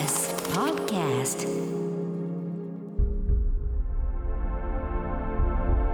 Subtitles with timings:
[0.00, 1.46] TBS Podcast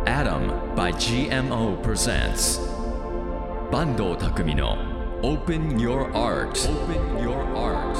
[0.06, 2.61] Adam by GMO presents
[3.72, 4.77] 坂東匠の
[5.22, 7.96] Open Your Art Open Your Art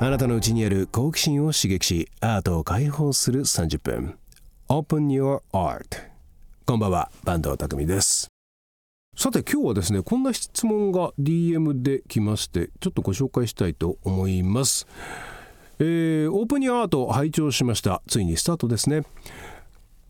[0.00, 4.18] あなたのうちにある好奇心を刺激しアートを解放する30分
[4.70, 5.84] Open Your Art
[6.64, 8.31] こんばんは坂東匠です
[9.14, 14.88] さて今日はですねこんな質問が DM で来ましてちょっとご紹介したいと思います。
[15.78, 18.02] えー、オープニューアート拝聴しました。
[18.08, 19.02] ついにスタートですね。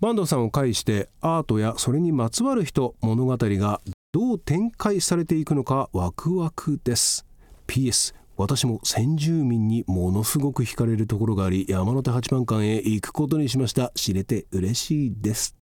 [0.01, 3.81] 坂東さんを介してアートやそれにまつわる人物語が
[4.12, 7.27] どう展開されていくのかワクワクです。
[7.67, 13.93] PS 私も先住民にものすごく惹かれるところがあり山手八幡館へ行くことにしました。
[13.95, 15.62] 知れて嬉しいです。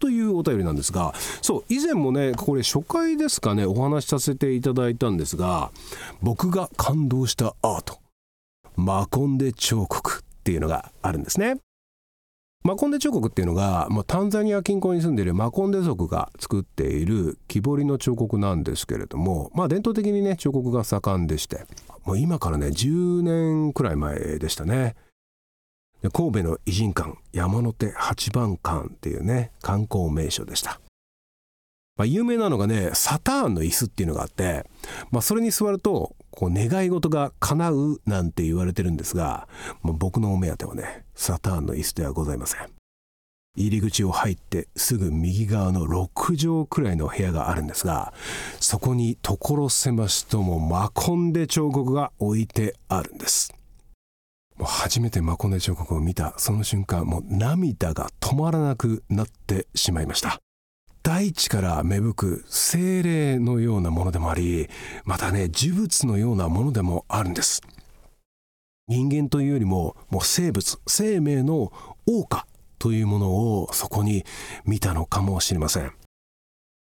[0.00, 5.70] というお便りなんですがそう以前もねこれ初回ですかねお話しさせていただいたんですが
[6.22, 7.98] 僕が感動したアート
[8.76, 11.56] マコンデ彫刻っていうのがあるんですね。
[12.62, 21.64] マコンデ彫刻っていうのが、まあ、タンザニア近郊に住んでいるマコンデ族が作っている木彫りの彫刻なんですけれども、まあ、伝統的にね彫刻が盛んでして
[22.04, 24.94] もう今からね10年くらい前でしたね。
[26.08, 30.80] 神戸の偉人館山手八幡館っていうね観光名所でした、
[31.96, 34.64] まあ、有名なのがねサターンの椅子っていうのがあって、
[35.10, 39.46] まあ、それに座るとこう願い事が叶うなんて言われてるんですが、
[39.82, 42.80] まあ、僕のお目当てはねサターンの椅子ではございません。
[43.56, 48.14] 入り口を入ってすぐ右側の6畳くらいの部屋があるんですが
[48.60, 53.52] そこに所狭しともマコンデ彫刻が置いてあるんです。
[54.64, 60.38] 初めてマコネ彫刻を見たその瞬間もう涙が止まらなくなってしまいました。
[61.02, 64.68] 大地から芽吹く精霊のようなものでもあり
[65.04, 67.62] またね呪物のようなものでもあるんです。
[68.86, 71.72] 人間というよりももう生物生命の
[72.06, 72.46] 謳歌
[72.78, 74.24] というものをそこに
[74.64, 75.92] 見たのかもしれません。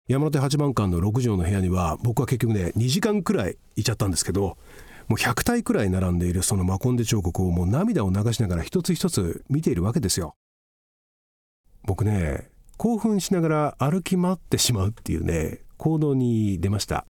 [0.08, 4.58] 山手八幡館の6畳の部屋には僕は結局ね2時間くらいいちゃったんですけど
[5.08, 10.36] もう100体くらい並んでいるそのマコンデ彫刻をもう涙を流しながら一つ一つ見ているわけですよ。
[11.84, 17.06] 僕ね興奮しながら歩き回ってしまうっていうね行動に出ました。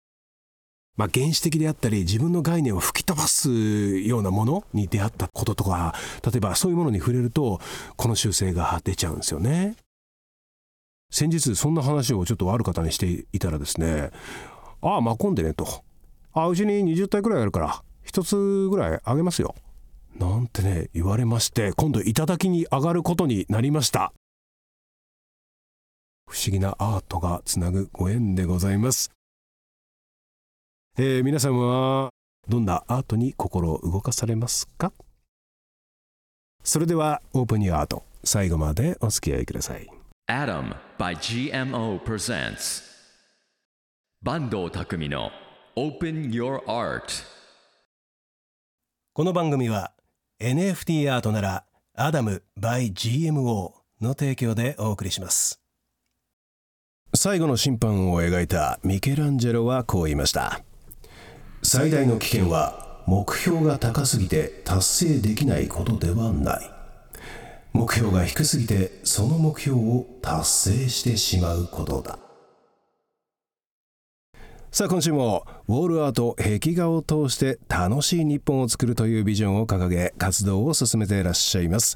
[0.95, 5.95] まあ、原始的であったり自分の概念を吹き飛ばすようなものに出会ったこととか
[6.25, 7.61] 例えばそういうものに触れると
[7.95, 9.77] この習性が出ちゃうんですよね。
[11.09, 14.11] 先日そんな話をちょっとある方にしていたらですね
[14.81, 15.83] 「ああマコンデね」と
[16.43, 18.35] あうちに20体くらいあるから一つ
[18.69, 19.55] ぐらいあげますよ。
[20.17, 24.11] なんてね言われまして今度頂きに上がることになりました。
[26.27, 29.11] 不思議なアートがつなぐご縁でございます。
[30.97, 32.09] えー、皆さんは
[32.47, 34.91] どんなアートに心を動かされますか？
[36.63, 39.89] それではオープニューアート最後までお付き合いください。
[40.27, 42.83] Adam by GMO presents
[44.23, 45.31] 坂東匠の
[45.79, 47.23] Open Your Art.
[49.13, 49.93] この番組は
[50.41, 51.63] NFT アートなら
[51.95, 55.61] アダム by GMO の提供でお送りします。
[57.15, 60.59] 最後の審判を描いたミケランジェロはこう言いました。
[61.63, 66.69] 最大の危険は目標が高すぎて達成できないことではない。
[67.71, 72.19] 目標が低すぎてその目標を達成してしまうことだ。
[74.71, 81.95] さあ今週もウォールアート壁画を通して楽しい日本を作るというビジョンを掲げ活動を進めていらっしゃいます。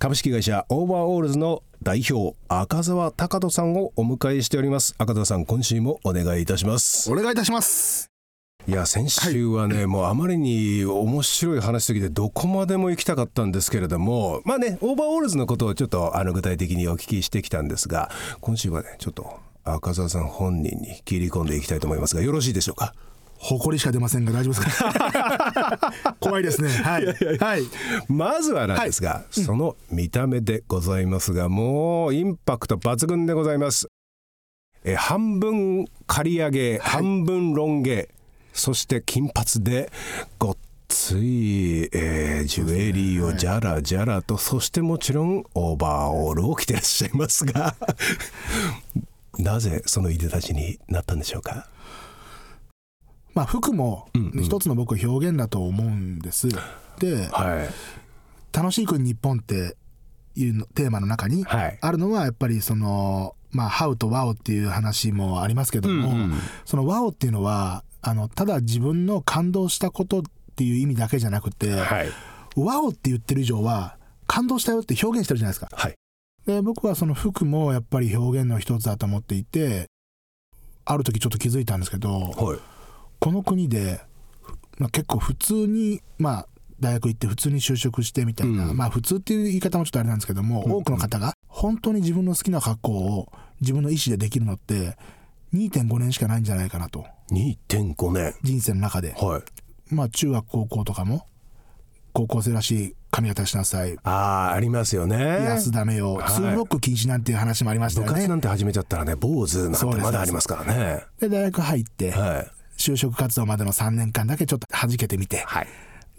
[0.00, 4.96] 株式会社オーバーオールズの代表赤澤岳人さんをお迎えしております。
[4.98, 7.10] 赤澤さん今週もお願いいたします。
[7.10, 8.08] お願いいたします。
[8.66, 22.94] いや先週はね、もうあまりに面白い話すぎてどこまでも行きたかったんですけれどもまあねオーバーオールズのことをちょっとあの具体的にお聞きしてきたんですが今週はねちょっと赤澤さん本人に切り込んでいきたいと思いますがよろしいでしょうか？
[23.40, 25.92] 誇りしか出ませんが大丈夫ですか？
[26.18, 26.68] 怖いですね。
[26.70, 27.04] はい。
[27.38, 27.62] はい。
[28.08, 33.86] まずはなんですが、その見た目でございますがもうインパクト抜群でございます。
[34.84, 38.08] え半分刈り上げ、半分ロン毛
[38.52, 39.92] そして金髪で
[40.38, 40.56] ごっ
[40.88, 47.76] つい、えージュエリーをじゃらじゃらとそしてもちろんオーバーオールを着てらっしゃいますが
[49.38, 51.68] なぜそのいでたちになったんでしょうか？
[53.34, 56.48] まあ服も一つの僕は表現だと思うんです、
[56.98, 58.56] ではい。
[58.56, 59.76] 楽しい国日本って
[60.34, 61.78] いうのテーマの中にはい。
[61.80, 66.34] あるのはやっぱりそのまあハウとワオっていう話もありますけども、
[66.64, 70.22] そのワオっていうのはあのただ自分の感動したことっ
[70.56, 72.08] ていう意味だけじゃなくて、はい。
[72.56, 73.96] ワオって言ってる以上は
[74.26, 75.68] 感動したよって表現してるじゃないですか。
[75.72, 75.94] はい
[76.48, 79.90] で僕はその服もやっぱり表現の一つだと思っていて
[80.86, 82.58] ある時ちょっと気づいたんですけどはい。
[83.20, 84.00] この国で、
[84.78, 86.48] まあ、結構普通にまあ
[86.80, 88.76] 大学行って普通に就職してみたいな、うん。
[88.78, 90.72] まあ普通っていう言い方もちょっとあれなんですけども、うん。
[90.72, 94.96] 多くの方が本当に自分の好きな格好を自分の意思でできるのって
[95.52, 97.04] 2.5年しかないんじゃないかなと。
[97.30, 98.34] 2.5年。
[98.42, 99.12] 人生の中で。
[99.12, 99.42] は
[99.90, 99.94] い。
[99.94, 101.26] まあ中学高校とかも
[102.14, 103.96] 高校生らしい髪型しなさい。
[104.04, 105.16] ああありますよね。
[105.16, 106.30] 安ダメよ、はい。
[106.30, 108.18] ツーブロック禁止なんていう話もありました部よね。
[108.20, 111.04] 活なんて始めちゃったらね坊主なんてまだありますからね。
[111.20, 112.50] で大学入ってはい。
[112.76, 115.38] 就職活動までの3年間だけちょっと弾けてみて。
[115.46, 115.68] はい。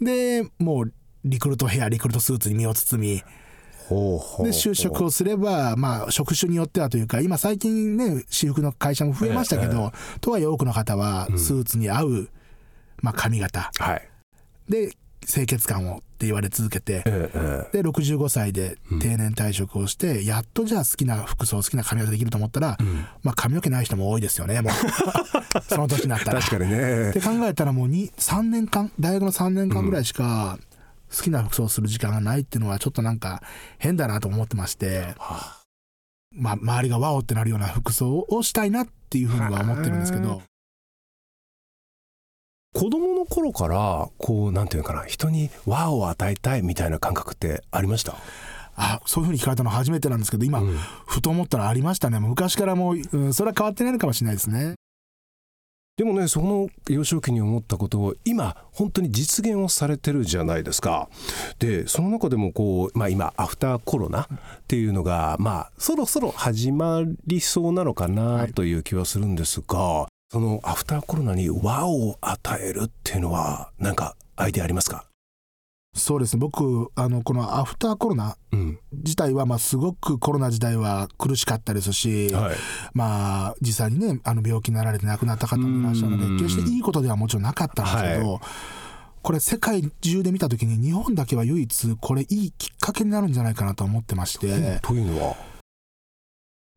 [0.00, 0.92] でもう
[1.24, 3.22] リクルートヘアリクルートスーツに身を包み。
[3.88, 12.28] ほうほうで就職をすればまあ職種によってはというか今最近ね私服の会社も増えましたけど、とはいえ多くの方はスーツに合う、
[13.02, 13.70] まあ、髪型。
[13.78, 14.08] はい。
[14.68, 14.92] で
[15.26, 17.30] 清潔感をって言われ続けてえ
[17.72, 22.76] えで65歳で定年退職をして、やっとじゃあ好きな服装好きな髪型できると思ったら、
[23.22, 24.72] まあ髪の毛ない人も多いですよねもう。
[25.68, 26.40] その年になったら。
[26.40, 27.10] 確かにね。
[27.10, 30.58] って考えたらもうに3年間大学の3年間ぐらいしか
[31.14, 33.42] 好きな服装をする時間がないっていうのはちょっとなんか
[33.78, 35.14] 変だなと思ってまして、
[36.34, 40.42] まあ、周りがワオってなるような服装をしたいなっていうふうには思ってるんですけど
[42.72, 48.16] 子供の頃からこうなんていうのかな人に和を与えたいみたいな感覚ってありました？
[48.76, 50.76] あそういうふうに聞かれたの初めてなんですけど今、うん。
[51.06, 52.20] ふと思ったらありましたね。
[52.20, 54.74] 昔からもう、うん、それは変わってないのかもしれないですね。
[55.96, 61.10] でもねその幼少期に思ったことを今本当に実現をされてるじゃないですか。
[61.58, 64.28] でその中でもこう、まあ、今アフターコロナっ
[64.66, 75.06] ていうのがまあそろそろ始まりそうなのかなという気はするんですが、そのアフターコロナに和を与えるっていうのは何かアイデアありますか？
[75.92, 76.40] そうですね。
[76.40, 78.78] 僕あのこのアフターコロナうん。
[78.92, 82.56] 自体はまあすごくコロナ時代は苦しかったですし、はい。
[82.94, 86.36] まあ実際にねあの病気になられて亡くなった方もいらっしゃるのうん。
[86.36, 88.40] で決していいことではもちろんなかったんですけど、
[89.22, 94.78] これ世界中で見た時に日本だけは唯一これいいきっかけになるんじゃないかなと思ってまして。
[94.80, 95.34] というのは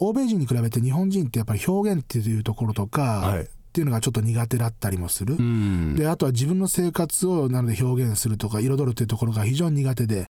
[0.03, 3.43] 欧米人に比べて日本人ってやっぱり表現っていうところとか、はい。
[3.43, 5.35] っていうのがちょっと苦手だったりもする。
[5.35, 5.95] うん。
[5.95, 10.25] であとは自分の生活をなので表現するとか彩るっていうところが非常に苦手で。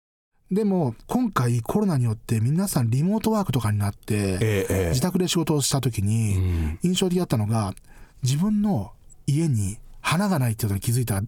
[0.52, 6.80] でも今回コロナによって皆さんリモートワークとかになってえええ自宅で仕事をした時にうん。
[6.84, 7.74] 印象的だったのが
[8.22, 8.92] 自分の
[9.28, 11.22] 家に花がないっていうことに気づいた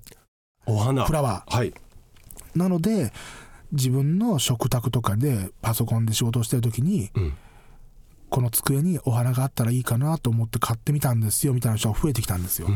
[0.68, 1.06] お花。
[1.06, 1.72] フラワはい。
[1.72, 1.76] ー
[2.56, 3.12] なので
[3.74, 7.34] 自分の食卓とかでパソコンで仕事をしてる時にうん
[8.30, 12.68] この机にお花があったらいいかなと思って買ってみたんですよみたいな人が増えてきたんですよ。
[12.68, 12.74] そ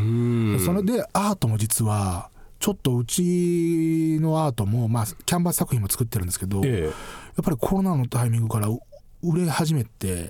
[0.74, 2.30] れでアートも実は
[2.60, 6.94] ちょっとうちのアートもまあキャンバス作品も作ってるんですけどやっ
[7.40, 8.80] えぱりコロナのタイミングからう
[9.24, 10.30] 売れ始めて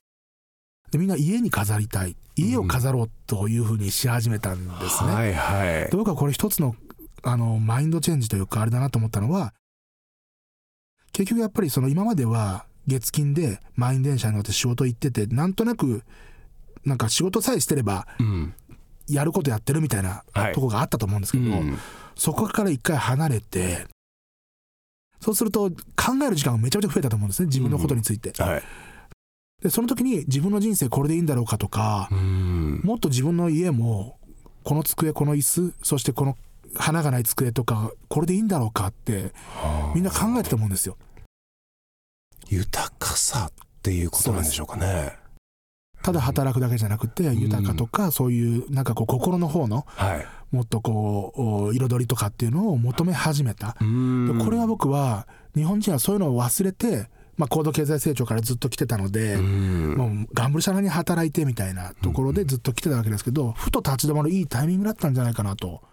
[0.91, 2.15] でみんな家に飾りたい。
[2.35, 5.13] 家を飾ろうというふうにし始めたんえですね。
[5.13, 5.91] はいはい。
[5.91, 6.75] で僕はこれ一つの
[7.21, 9.53] あのマインドチェンジというかあれだなと思ったのは
[11.11, 16.03] 結局やっぱりその今までは月金で満員電車に乗って仕事行っててなんとなく
[16.83, 18.53] なんか仕事さえしてればうん。
[19.07, 20.53] やることやってるみたいなはい。
[20.53, 21.77] とこがあったと思うんですけど、うん。
[22.15, 23.87] そこから一回離れて
[25.21, 25.75] そうすると考
[26.25, 28.31] える時間がめちゃめちゃ増えたと思うんですね自分のことについて。
[28.41, 28.63] はい。
[29.61, 32.81] でその時に自分の人生これでいいんだろうかとかうん。
[32.83, 34.17] もっと自分の家も
[34.63, 36.37] この机この椅子そしてこの
[36.75, 39.33] 花がない机とかこれでいいんだろうかって
[39.95, 40.97] みんな考えてたと思うんですよ。
[42.49, 45.17] 豊かさっていうことなんでしょうかね。
[46.01, 50.25] ただ働くだけじゃなくて豊かとかそういうなんかこう心の方のはい。
[50.51, 53.73] もっとこうお彩りとかっていうのを求め始めた。
[53.73, 59.95] これは僕は日本人はそういうのを忘れて、まあ、高度経済成長からずっと来てたので、うん。
[59.95, 65.83] もうがんぶりしゃらに働いてみたいなところでずっと来てたわけですけど、ふと立ち止まるいいタイミングだったんじゃないかなと。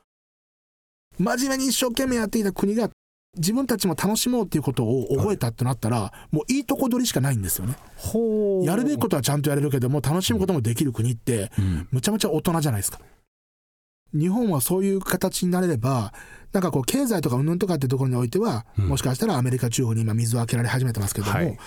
[1.19, 2.89] 真面目に一生懸命やっていた国が
[3.37, 7.77] 自分たちも楽しもうっていうことを覚えたってなったら、もういいとこ取りしかないんですよね。
[8.65, 11.89] やるべきことはちゃんとやれるけども楽しむこともできる国ってうん。
[11.91, 13.01] むちゃむちゃ大人じゃないですか。
[14.13, 16.15] 日本はそういう形になれれば
[16.53, 18.89] なんかこう経済とかうんぬんとかってところにおいては、うん。
[18.89, 21.59] もしかしたらアメリカ中央に今水を開けられ始めてますけども、はい。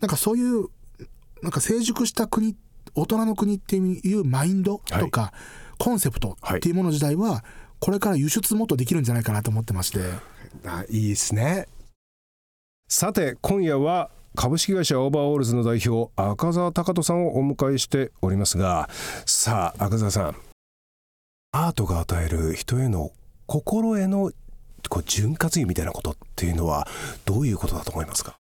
[0.00, 0.68] なんかそういう
[1.42, 2.56] なんか成熟した国
[2.94, 5.32] 大人の国っていうマインドとか、
[5.78, 7.44] コンセプトっていうもの自体は
[7.78, 10.00] これから輸出もっとできるんじゃないかなと思ってまして
[10.64, 11.66] あいいですね。
[12.88, 18.88] さて今夜は株式会社オーバーオールズの代表赤澤岳人さんをお迎えしておりますが
[19.26, 20.36] さあ赤澤さん
[21.52, 23.10] アートが与える人への
[23.46, 24.30] 心への
[24.88, 26.86] こう潤滑油みたいなことっていうのは
[27.24, 28.36] どういうことだと思いますか？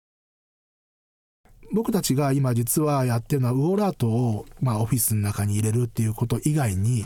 [1.73, 7.03] 僕たちが今実はやってるのはウォールアートを、まあ、オフィスの中に入れるっていうこと以外に、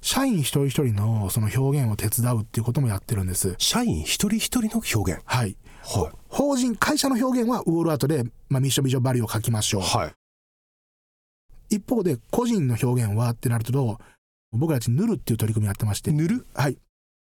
[0.00, 3.54] 社員一人一人のその表現を手伝うっていうこともやってるんです。
[3.58, 5.56] 社員一人一人の表現はい。
[5.82, 9.82] は法人、会社の表現はウォールアートで、まあ、ミッションビジョンバリューを書きましょう。
[9.82, 10.12] はい
[11.70, 14.00] 一方で個人の表現はってなると、
[14.52, 16.46] 僕たち塗るっていう取り組みやってまして、塗る？
[16.54, 16.78] はい。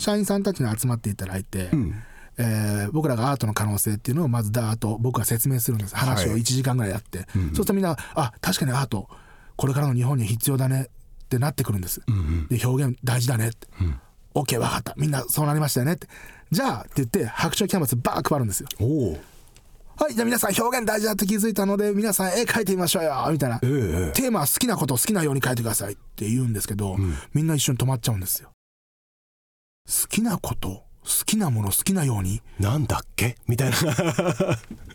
[0.00, 1.94] 社員さんたちに集まっていただいて、うん
[2.38, 5.96] えー僕らがアートの可能性っていうのをまずダーッと僕が説明するんです。
[5.96, 9.08] 話をはい1時間ぐらいやって、うんそうするとみんなあ確かにアート
[9.56, 10.88] これからの日本に必要だね
[11.24, 14.00] ってなってくるんです、うんで表現大事だねって、うん。
[14.34, 14.94] OK 分かった。
[14.96, 16.08] みんなそうなりましたよねって。
[16.50, 18.68] じゃあって言って白鳥キャンバスバー配るんですよ。
[19.96, 23.28] はいじゃあ皆さん表現大事だって気づいたので皆さん絵描いてみましょうよ。
[23.30, 23.66] みたいな、え
[24.08, 27.14] えテーマは好きなことを好きなように描いてくださいって言うんですけど、ん。
[27.34, 28.50] みんな一緒に止まっちゃうんですよ。
[29.86, 30.84] 好きなこと
[31.18, 32.40] 好きなもの好きなように。
[32.58, 33.36] なんだっけ？
[33.48, 33.76] みたいな。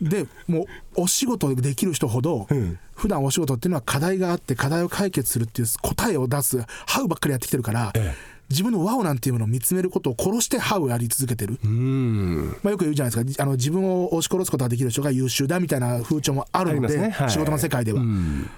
[0.00, 0.62] でも
[0.96, 2.78] うお仕事できる人ほど、ん。
[2.94, 8.14] 普段お仕事っていうのは課題があって課題を解決するっていう答えを出すハウばっかりやってきてるから、え
[8.48, 12.56] 自分のワオなんていうものを見つめることを殺してハウをやり続けてる、うん。
[12.62, 13.42] まあ、よく言うじゃないですか。
[13.42, 17.10] あの自分を押し殺すことができる人が優秀だみたいな風潮もあるのでね。
[17.10, 17.30] はい。
[17.30, 18.48] 仕事の世界では、うん。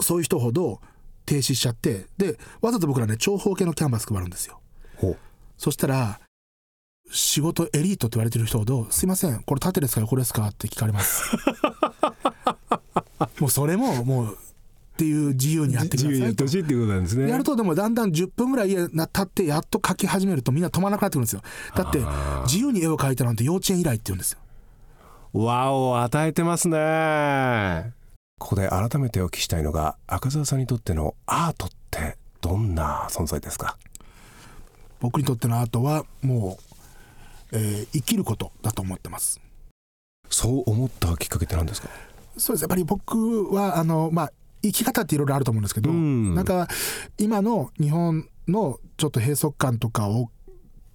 [0.00, 0.80] そういう人ほど
[1.24, 4.60] 停止しちゃってでわざと僕らね長方形のキャンバス配るんですよ。
[5.56, 6.20] そしたら
[7.10, 11.36] 仕事エリートって言われてる人ほど「すいませんこれ縦ですか横ですか?」って聞かれます。
[13.40, 14.36] もうそれももうっ
[14.96, 16.46] ていう自由にやってくださいと。
[16.46, 17.28] しいっていうことなんですね。
[17.28, 21.42] やるとでもだんだん10分ぐらいな経ってやっと描き始めるとみんな止まらなくなってくるんですよ。
[21.74, 22.00] だって
[22.44, 24.38] 自由に絵を描いたなんて幼稚園以来って言うんですよ。
[25.32, 27.92] 和を与えてますね。
[28.38, 33.76] ここで改めてお聞きしたいのが赤澤さんにとってのアートってどんな存在ですか？
[35.00, 36.71] 僕にとってのアートはもう、
[37.52, 39.40] えー生きることだと思ってます。
[40.28, 41.88] そう思ったきっかけって何ですか？
[42.36, 42.62] そうです。
[42.62, 44.32] やっぱり僕はあのまあ
[44.62, 46.34] 生き方っていろいろあると思うんですけど、うん。
[46.34, 46.68] なんか
[47.18, 50.30] 今の日本のちょっと閉塞感とかを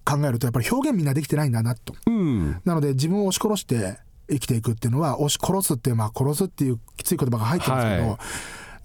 [0.04, 1.94] 考えるとやっぱり表現みんなできてないんだなと。
[2.06, 2.60] うん。
[2.64, 3.98] なので自分を押し殺して
[4.28, 8.18] 生きていくっていうのは押し殺すってまあ殺すっていうきつい言葉が入ってるんですけど、はい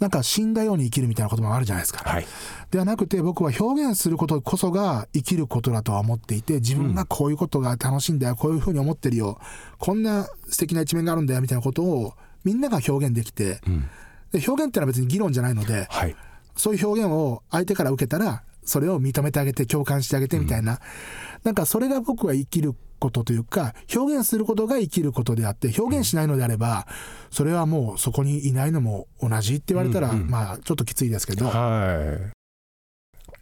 [0.03, 2.25] なんか死んだように生きるみたいな言葉もあるじゃないですか、はい。
[2.71, 9.39] ではなくて僕は表現することこそが生きることだとは思っていて自分がこういうことが楽しいんだよこういうふうに思ってるよ。
[9.79, 13.61] こんな素敵な一面があるんだよみたいなことをみんなが表現できて、
[14.33, 16.13] で表現ってのは別に議論じゃないのではい。
[16.57, 20.81] そういう表現を相手から受けたらそれを認めてあげて共感してあげてみたいな、
[21.45, 26.87] なんかそれが僕は生きることというか表現することが生きることであって表現しないのであれば
[27.31, 30.29] それはもうそこにいないのも同じって言われたら、うんうん。
[30.29, 32.31] まあちょっときついですけど、は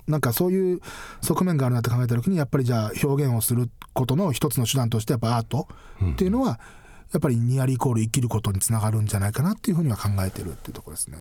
[0.07, 0.79] なんかそういう
[1.21, 5.67] 側面があるなって考えた時にやっぱりじゃあ表現をすることの一つの手段としてやっぱアート
[6.03, 6.59] っていうのは
[7.13, 11.17] やっぱりニアリーイコール生きることにつながるんじゃないかなっていうふうには考えてるっていうところですね。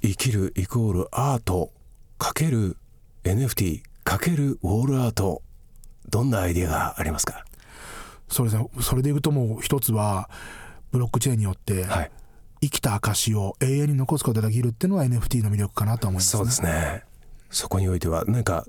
[0.00, 1.72] い生きるイコールアート
[2.18, 2.76] かける
[3.24, 5.42] NFT かけるウォールアート
[6.08, 7.44] どんなアイデアがありますか？
[8.28, 8.68] そうですね。
[8.80, 10.30] それでいうともう一つは
[10.92, 12.10] ブロックチェーンによってはい。
[12.62, 17.04] 生きた証を永遠に残すことができるっていうのは NFT の魅力かなと思います、そうですね。
[17.50, 18.64] そこにおいては何か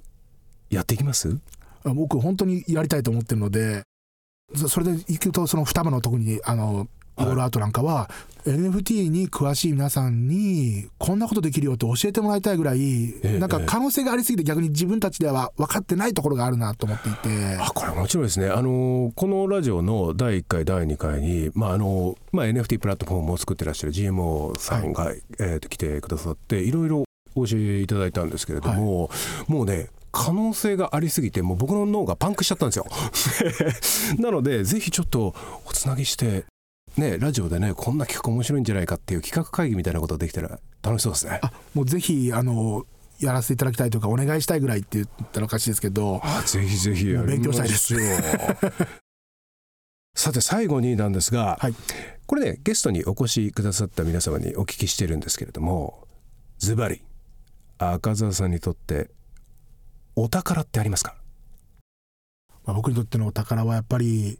[0.70, 1.39] やっていきます？
[1.86, 3.84] あ僕本当にやりたいと思ってるので
[4.53, 8.09] そそれでいくとその双葉の特にあのウォールアートなんかは、
[8.45, 17.57] NFT に詳しい皆さんにこんなことできるよって教えてもらいたいぐらい、えなんか可能性がありすぎて逆に自分たちでは分かってないところがあるなと思っていて。
[17.59, 18.47] あこれもちろんですね。
[18.47, 27.03] あのこのラジオの第1回第2回に、まああのまあ、NFT プラットフォームを作ってらっしゃる GMO さんが、えーと来てくださっていろいろ
[27.36, 29.09] お教えいただいたんですけれども、
[29.47, 32.88] もうね可能性がありすぎてもう僕の脳がパンクしちゃったんですよ。
[34.19, 36.45] なのでぜひちょっとおつなぎして
[36.97, 41.39] ねラジオでねこんな企画面白いんじゃないかっていう企画会議みたいなことできたら楽しそうですね。
[41.41, 42.85] あもうぜひあの
[43.19, 46.21] やらせていただきたいというかお願いしたいぐらいって言ったらおかしいですけど。
[46.23, 47.93] あぜひぜひ勉強したいです。
[47.93, 48.87] ましょう
[50.15, 51.75] さて最後になんですが、はい。
[52.25, 56.07] これねゲストにお越しくださった皆様にお聞きしてるんですけれども
[56.57, 57.01] ズバリ
[57.77, 59.11] 赤澤さんにとって
[60.15, 61.15] お宝ってありますか？
[62.65, 64.39] まあ、僕にとってのお宝はやっぱり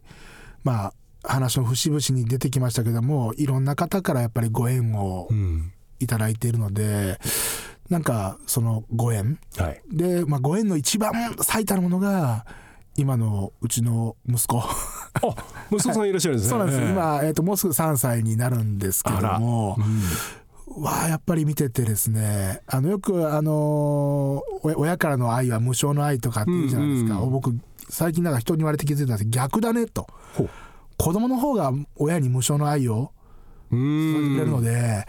[0.64, 5.72] まあ話の節々に出てきましたけどもいろんな方からやっぱりご縁をん。
[6.00, 7.18] いただいているので
[7.90, 9.38] なんかそのご縁。
[9.56, 9.80] はい。
[9.90, 12.44] で、まあ、ご縁の一番最たるものが
[12.96, 14.58] 今のうちの息子。
[14.60, 14.64] あ
[15.70, 16.50] 息子さんいらっしゃるんですね。
[16.50, 16.90] そうなんです、ええ。
[16.90, 20.82] 今、えー、ともうすぐ3歳になるんですけども、うん。
[20.82, 27.30] はやっぱり見ててですねあのよくあのお親からの愛は無償の愛とかって言うじゃないですか、うんうん。
[27.30, 27.58] 僕
[27.88, 29.24] 最近なんか人に言われて気づいたんです。
[29.30, 30.06] 逆だねと。
[30.34, 30.50] ほう
[30.98, 33.12] 子供の方が親に無償の愛を
[33.70, 35.06] う注いでくれるのんで、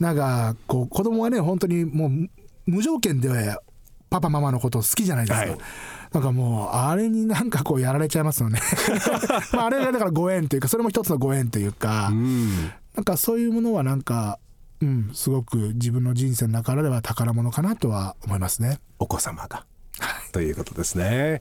[0.00, 2.30] なんかこう子供はね本当にもう無
[2.66, 3.56] 無条件で
[4.10, 5.58] パパママのこと好きじゃないですか、はい。
[6.12, 8.60] なんかもうあれになんかこうやられちゃいますよね。
[9.52, 12.72] まああれがだからご縁というかそれも一つのご縁というか、うん。
[12.94, 14.38] なんかそういうものはなんか
[14.80, 18.80] うんすごく自分の人生の中では宝物かなとは思いますね。
[18.98, 19.66] お子様が。
[20.32, 21.40] ということですね。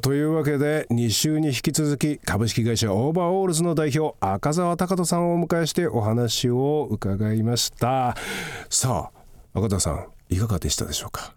[0.00, 8.16] というわけで2週に引き続き株式会社オーバーオールズの代表赤澤岳人さんをお迎えしてお話を伺いました。
[8.70, 11.34] さあ赤澤さんいかがでしたでしょうか？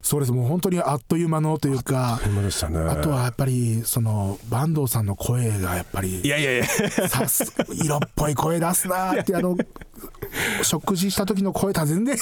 [0.00, 0.32] そうです。
[0.32, 6.64] もう本当にあっという間のというかあとはやっぱりその坂東さんの声がやっぱりいやいやいや。
[7.74, 9.56] 色っぽい声出すなーってあの
[10.62, 12.16] 食事した時の声とは全然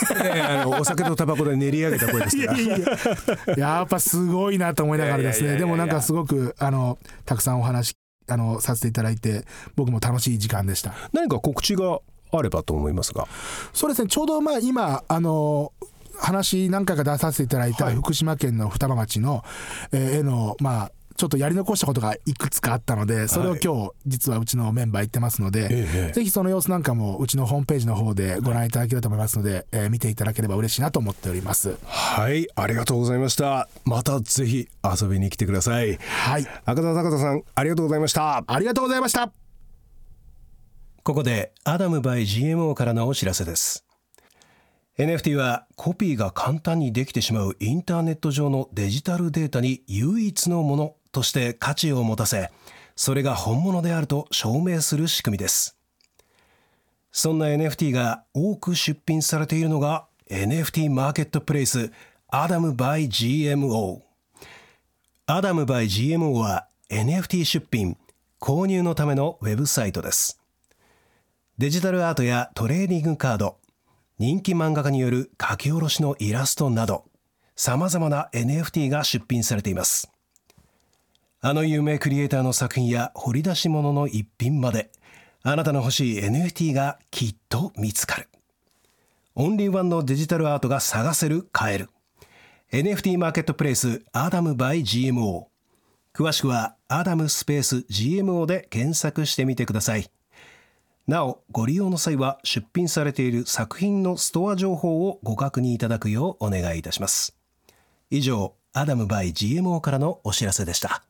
[0.67, 2.59] お酒とタバコで練り上げた声ですから。
[2.59, 3.59] いやいやいや。
[3.59, 5.57] やっぱすごいなと思いながらですね。
[5.57, 7.95] でもなんかすごくあのたくさんお話
[8.27, 9.45] あのさせていただいて
[9.77, 10.95] 僕も楽しい時間でした。
[11.13, 12.01] 何か告知が
[12.33, 13.29] あればと思いますが。
[13.75, 14.09] そうですね。
[14.09, 15.73] ちょうどまあ今あの
[16.19, 17.95] 話何回か出させていただいたはい。
[17.97, 19.45] 福島県の双葉町の、
[19.93, 31.79] えー絵のまあちょっとやり残したことがいくつかあったのでそれをはい今日実はうちのメンバー行ってますので、ええぜひその様子なんかもうちのホームページの方でご覧いただけると思いますので、えー見ていただければ嬉しいなと思っております。
[31.87, 32.47] はい。
[32.55, 33.67] ありがとうございました。
[33.87, 35.97] またぜひ遊びに来てください。
[35.97, 36.47] はい。
[36.67, 38.45] 赤澤貴人さんありがとうございました。
[38.47, 39.33] ありがとうございました。
[41.03, 43.86] ここでアダム by GMO からのお知らせです
[44.99, 52.51] NFT はコピーが簡単にできてしまうインターネット上のデジタルデータに唯一のものとして価値を持たせ
[52.95, 55.77] それが本物であると証明する仕組みです。
[57.13, 61.93] そんな NFT が多く出品されているのが NFT マーケットプレイス
[62.29, 64.01] アダム by GMO
[65.27, 67.99] アダム by GMO は NFT 出品
[68.41, 70.41] 購入のためのウェブサイトです。
[71.59, 73.59] デジタルアートやトレーディングカード、
[74.19, 77.05] 人気漫画家による書き下ろしのイラストなど、
[77.55, 80.11] 様々な NFT が出品されています。
[81.43, 84.91] あの有名クリエイターの作品や掘り出し物の一品まで、
[85.43, 88.29] あなたの欲しい NFT がきっと見つかる。
[89.35, 91.91] オンリーワンのデジタルアートが探せる、買える。
[92.73, 95.45] NFT マーケットプレイスアダム by GMO。
[96.15, 100.11] 詳しくはアダムスペース GMO で検索してみてください。
[101.07, 107.37] なお、ご利用の際は出品されている作品のストア情報をご確認いただくようお願いいたします。
[108.11, 111.05] 以上、アダム by GMO からのお知らせでした。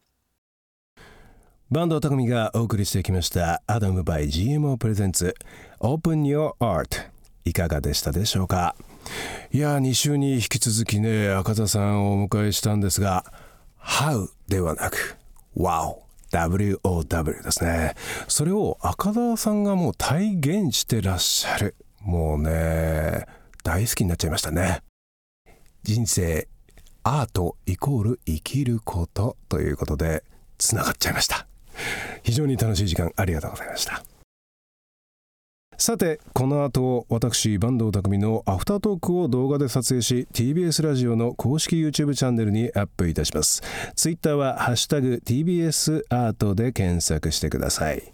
[1.70, 5.34] バンド匠がお送りしてきましたアダム by GMO プレゼンツ
[5.80, 7.10] Open Your Art
[7.44, 8.76] いかがでしたでしょうか？
[9.50, 13.24] いや2週に引き続きね赤座さんをお迎えしたんですが
[13.80, 15.16] How ではなく
[15.56, 17.94] Wow WOW ですね。
[18.28, 21.74] それを赤澤さんがもう体現してらっしゃる。
[22.00, 23.26] もうね
[23.64, 24.82] 大好きになっちゃいましたね。
[25.82, 26.48] 人生
[27.02, 30.24] アートイコール生きることということで
[30.58, 31.46] つながっちゃいました。
[32.22, 34.02] 非常に楽しい時間ありがとうございました。
[35.78, 43.62] さてこの後私坂東匠のアフタートークを動画で撮影し TBS ラジオの公式 YouTube チャンネルにアップいたします。
[43.94, 48.12] Twitter は「ハッシュタグ #TBS アート」で検索してください。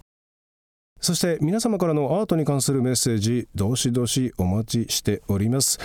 [1.00, 5.78] そして皆様からのアートに関するメッセージどしどしお待ちしております。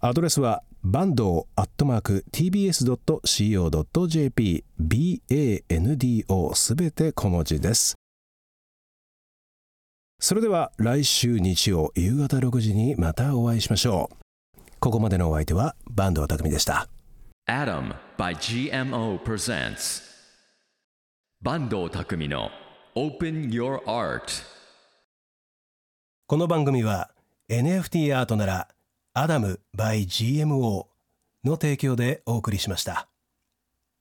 [0.00, 3.24] アドレスはバンドアットマーク tbs.co.jp
[4.78, 7.94] bando すべて小文字です。
[10.24, 14.70] それでは来週日曜夕方6時にまたお会いしましょう。
[14.80, 16.88] ここまでのお相手は坂東匠でした。
[17.46, 20.00] Adam by GMO presents
[21.44, 22.48] 坂東匠の
[22.96, 24.22] Open Your Art.
[26.26, 27.10] この番組は
[27.50, 28.68] NFT アートなら
[29.12, 30.86] アダム by GMO
[31.44, 33.08] の提供でお送りしました